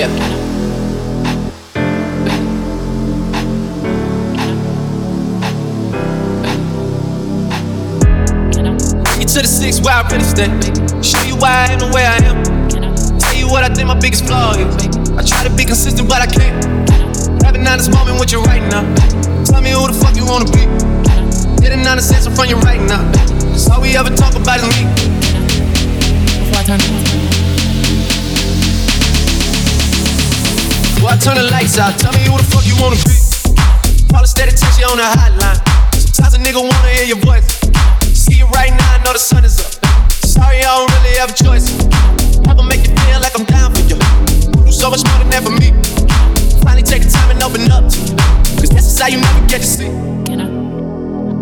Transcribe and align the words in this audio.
Yeah. 0.00 0.08
You 9.18 9.26
to 9.26 9.42
the 9.42 9.46
six 9.46 9.82
where 9.82 9.92
I 9.92 10.08
really 10.08 10.24
stay. 10.24 10.48
Show 11.02 11.20
you 11.28 11.36
why 11.36 11.52
I 11.52 11.72
am 11.72 11.80
the 11.80 11.92
way 11.92 12.06
I 12.06 12.16
am. 12.24 12.40
Tell 13.18 13.34
you 13.36 13.46
what 13.48 13.62
I 13.62 13.68
think 13.68 13.88
my 13.88 14.00
biggest 14.00 14.24
flaw 14.24 14.52
is. 14.52 14.86
I 15.18 15.22
try 15.22 15.44
to 15.44 15.54
be 15.54 15.66
consistent, 15.66 16.08
but 16.08 16.22
I 16.22 16.26
can't. 16.32 16.64
Having 17.44 17.66
on 17.66 17.76
this 17.76 17.90
moment 17.92 18.18
with 18.18 18.32
you 18.32 18.40
right 18.44 18.64
now. 18.72 18.88
Tell 19.44 19.60
me 19.60 19.68
who 19.68 19.86
the 19.86 19.92
fuck 19.92 20.16
you 20.16 20.24
wanna 20.24 20.48
be. 20.48 20.64
Getting 21.60 21.86
on 21.86 21.98
the 21.98 22.02
sense 22.02 22.24
from 22.24 22.48
you 22.48 22.56
right 22.64 22.80
now. 22.88 23.04
Cause 23.52 23.68
all 23.68 23.82
we 23.82 23.98
ever 23.98 24.08
talk 24.08 24.34
about 24.34 24.60
is 24.60 24.64
me. 24.64 24.88
Before 26.40 26.56
I 26.56 26.64
turn. 26.64 27.39
I 31.10 31.16
turn 31.16 31.34
the 31.34 31.42
lights 31.50 31.76
out, 31.76 31.98
tell 31.98 32.12
me 32.12 32.22
who 32.22 32.38
the 32.38 32.46
fuck 32.46 32.62
you 32.62 32.78
wanna 32.78 32.94
be. 33.02 33.10
Call 34.14 34.22
a 34.22 34.28
steady 34.30 34.54
text 34.54 34.78
you 34.78 34.86
on 34.86 34.96
the 34.96 35.02
hotline. 35.02 35.58
Sometimes 35.90 36.34
a 36.34 36.38
nigga 36.38 36.62
wanna 36.62 36.94
hear 36.94 37.02
your 37.02 37.18
voice. 37.26 37.42
See 38.14 38.38
you 38.38 38.46
right 38.54 38.70
now, 38.70 38.94
I 38.94 39.02
know 39.02 39.12
the 39.12 39.18
sun 39.18 39.44
is 39.44 39.58
up. 39.58 39.74
Sorry, 40.22 40.62
I 40.62 40.70
don't 40.70 40.86
really 40.86 41.18
have 41.18 41.34
a 41.34 41.34
choice. 41.34 41.74
I'ma 42.46 42.62
make 42.62 42.86
you 42.86 42.94
feel 42.94 43.18
like 43.18 43.34
I'm 43.34 43.42
down 43.44 43.74
for 43.74 43.82
you. 43.90 43.98
You 43.98 44.62
do 44.62 44.70
so 44.70 44.86
much 44.88 45.02
more 45.02 45.18
than 45.18 45.34
that 45.34 45.42
for 45.42 45.50
me. 45.50 45.74
Finally 46.62 46.86
take 46.86 47.02
the 47.02 47.10
time 47.10 47.34
and 47.34 47.42
open 47.42 47.66
up 47.74 47.90
to 47.90 47.98
you. 47.98 48.14
Cause 48.62 48.70
this 48.70 48.86
is 48.86 48.94
how 48.94 49.08
you 49.10 49.18
never 49.18 49.42
get 49.50 49.62
to 49.62 49.66
see. 49.66 49.90
Can 50.30 50.38
I? 50.38 50.46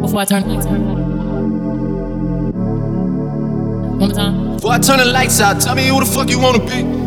Before 0.01 0.21
I 0.21 0.25
turn 0.25 0.49
the 0.49 0.49
lights 0.49 0.65
out. 0.65 0.81
One 3.93 3.99
more 4.01 4.09
time. 4.17 4.57
Before 4.57 4.73
I 4.73 4.79
turn 4.79 4.97
the 4.97 5.05
lights 5.05 5.43
out, 5.43 5.61
tell 5.61 5.75
me 5.75 5.89
who 5.89 6.01
the 6.01 6.07
fuck 6.07 6.31
you 6.31 6.41
wanna 6.41 6.65
be. 6.65 6.98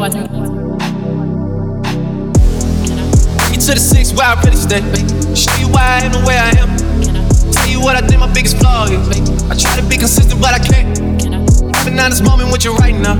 Get 0.00 0.08
to 3.68 3.76
the 3.76 3.78
six 3.78 4.14
where 4.16 4.24
I 4.24 4.40
really 4.40 4.56
stay. 4.56 4.80
Show 5.36 5.52
you 5.60 5.68
why 5.68 6.00
I 6.00 6.08
am 6.08 6.12
the 6.16 6.24
way 6.24 6.40
I 6.40 6.56
am. 6.56 6.72
Tell 7.52 7.68
you 7.68 7.82
what 7.84 7.96
I 7.96 8.00
think 8.00 8.20
my 8.20 8.32
biggest 8.32 8.56
flaw 8.56 8.88
is. 8.88 8.96
I 9.50 9.54
try 9.54 9.76
to 9.76 9.84
be 9.84 9.98
consistent, 9.98 10.40
but 10.40 10.56
I 10.56 10.58
can't. 10.58 10.96
Having 11.76 11.98
honest 12.00 12.24
moment 12.24 12.50
with 12.50 12.64
you 12.64 12.72
right 12.76 12.96
now. 12.96 13.12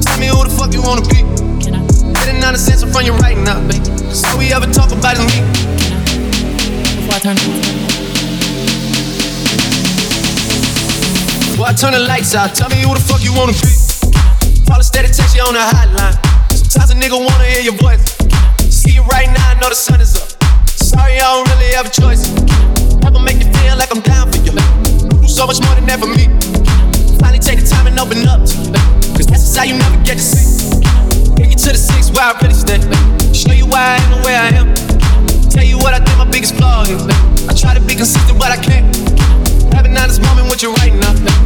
Tell 0.00 0.16
me 0.16 0.32
who 0.32 0.40
the 0.40 0.54
fuck 0.56 0.72
you 0.72 0.80
wanna 0.80 1.04
be. 1.12 1.20
Getting 2.16 2.42
honest 2.42 2.72
answer 2.72 2.86
from 2.88 3.04
you 3.04 3.12
right 3.20 3.36
now. 3.36 3.60
Cause 4.08 4.24
all 4.24 4.38
we 4.38 4.48
ever 4.54 4.64
talk 4.72 4.96
about 4.96 5.20
is 5.20 5.28
me. 5.28 5.44
Before 7.04 7.16
I 7.16 7.20
turn 7.20 7.36
Before 11.52 11.68
I 11.68 11.74
turn 11.76 11.92
the 11.92 12.00
lights 12.08 12.34
out, 12.34 12.54
tell 12.54 12.70
me 12.70 12.80
who 12.80 12.94
the 12.94 13.00
fuck 13.04 13.20
you 13.20 13.36
wanna 13.36 13.52
be. 13.52 13.84
Call 14.66 14.80
a 14.80 14.82
steady 14.82 15.08
text 15.08 15.36
you 15.36 15.42
on 15.42 15.52
the 15.52 15.60
hotline. 15.60 16.23
Sometimes 16.68 16.90
a 16.90 16.94
nigga 16.94 17.18
wanna 17.18 17.44
hear 17.44 17.60
your 17.60 17.76
voice. 17.76 18.00
See 18.70 18.92
you 18.92 19.02
right 19.04 19.28
now, 19.28 19.50
I 19.50 19.54
know 19.60 19.68
the 19.68 19.74
sun 19.74 20.00
is 20.00 20.16
up. 20.16 20.28
Sorry, 20.66 21.16
I 21.16 21.20
don't 21.20 21.48
really 21.48 21.72
have 21.74 21.86
a 21.86 21.90
choice. 21.90 22.32
I'ma 23.04 23.20
make 23.20 23.38
you 23.38 23.50
feel 23.52 23.76
like 23.76 23.90
I'm 23.94 24.00
down 24.00 24.32
for 24.32 24.38
you. 24.38 24.52
Do 24.52 25.28
so 25.28 25.46
much 25.46 25.60
more 25.62 25.74
than 25.76 25.86
for 26.00 26.08
me. 26.08 26.26
Finally 27.20 27.38
take 27.38 27.60
the 27.60 27.66
time 27.68 27.86
and 27.86 27.98
open 27.98 28.26
up 28.26 28.44
to 28.48 28.54
you. 28.56 28.72
Cause 29.16 29.26
this 29.26 29.42
is 29.44 29.56
how 29.56 29.64
you 29.64 29.76
never 29.76 29.96
get 30.04 30.16
to 30.18 30.24
see. 30.24 30.80
Take 31.36 31.50
you 31.52 31.58
to 31.60 31.70
the 31.72 31.78
six 31.78 32.10
where 32.10 32.24
I 32.24 32.32
really 32.42 32.54
stay. 32.54 32.80
Show 33.32 33.52
you 33.52 33.66
why 33.66 33.94
I 33.94 34.02
am 34.02 34.10
the 34.10 34.20
way 34.26 34.34
I 34.34 34.48
am. 34.56 34.68
Tell 35.50 35.64
you 35.64 35.78
what 35.78 35.94
I 35.94 36.00
think 36.00 36.18
my 36.18 36.28
biggest 36.30 36.56
flaw 36.56 36.82
is. 36.82 37.02
I 37.48 37.54
try 37.54 37.74
to 37.74 37.80
be 37.80 37.94
consistent, 37.94 38.38
but 38.38 38.50
I 38.50 38.56
can't. 38.56 38.88
Having 39.74 39.96
honest 39.96 40.22
moment 40.22 40.50
with 40.50 40.62
you 40.62 40.72
right 40.74 40.94
now. 40.94 41.43